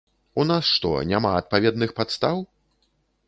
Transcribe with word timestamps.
У 0.43 0.43
нас 0.51 0.69
што, 0.77 0.93
няма 1.11 1.31
адпаведных 1.41 1.93
падстаў? 1.99 2.43